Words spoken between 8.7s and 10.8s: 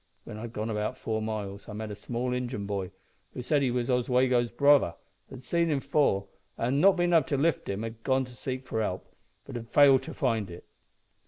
help, but had failed to find it.